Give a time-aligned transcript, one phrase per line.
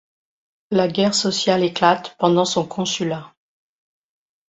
[0.71, 3.35] La guerre sociale éclate pendant son consulat.